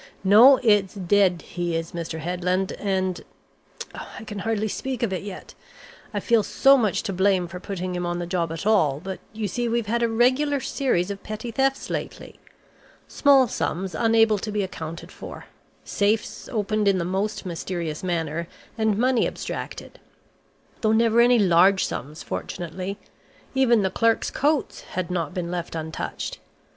No 0.23 0.57
it's 0.63 0.95
dead 0.95 1.43
he 1.43 1.75
is, 1.75 1.91
Mr. 1.91 2.17
Headland, 2.21 2.71
and 2.79 3.21
I 3.93 4.23
can 4.23 4.39
hardly 4.39 4.67
speak 4.67 5.03
of 5.03 5.13
it 5.13 5.21
yet! 5.21 5.53
I 6.11 6.19
feel 6.19 6.41
so 6.41 6.75
much 6.75 7.03
to 7.03 7.13
blame 7.13 7.47
for 7.47 7.59
putting 7.59 7.93
him 7.93 8.03
on 8.03 8.17
the 8.17 8.25
job 8.25 8.51
at 8.51 8.65
all, 8.65 8.99
but 8.99 9.19
you 9.31 9.47
see 9.47 9.69
we've 9.69 9.85
had 9.85 10.01
a 10.01 10.09
regular 10.09 10.59
series 10.59 11.11
of 11.11 11.21
petty 11.21 11.51
thefts 11.51 11.91
lately; 11.91 12.39
small 13.07 13.47
sums 13.47 13.93
unable 13.93 14.39
to 14.39 14.51
be 14.51 14.63
accounted 14.63 15.11
for, 15.11 15.45
safes 15.85 16.49
opened 16.49 16.87
in 16.87 16.97
the 16.97 17.05
most 17.05 17.45
mysterious 17.45 18.01
manner, 18.03 18.47
and 18.79 18.97
money 18.97 19.27
abstracted 19.27 19.99
though 20.81 20.93
never 20.93 21.21
any 21.21 21.37
large 21.37 21.85
sums 21.85 22.23
fortunately 22.23 22.97
even 23.53 23.83
the 23.83 23.91
clerks' 23.91 24.31
coats 24.31 24.81
had 24.81 25.11
not 25.11 25.31
been 25.35 25.51
left 25.51 25.75
untouched. 25.75 26.39